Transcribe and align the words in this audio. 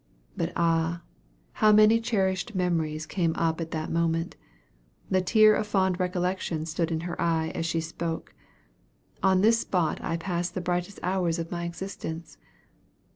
But 0.35 0.51
ah! 0.55 1.03
how 1.51 1.71
many 1.71 1.99
cherished 2.01 2.55
memories 2.55 3.05
came 3.05 3.35
up 3.35 3.61
at 3.61 3.69
that 3.69 3.91
moment! 3.91 4.35
The 5.11 5.21
tear 5.21 5.53
of 5.53 5.67
fond 5.67 5.99
recollection 5.99 6.65
stood 6.65 6.89
in 6.89 7.01
her 7.01 7.21
eye 7.21 7.49
as 7.49 7.67
she 7.67 7.81
spoke: 7.81 8.33
"On 9.21 9.41
this 9.41 9.59
spot 9.59 9.99
I 10.01 10.17
passed 10.17 10.55
the 10.55 10.59
brightest 10.59 10.99
hours 11.03 11.37
of 11.37 11.51
my 11.51 11.65
existence." 11.65 12.39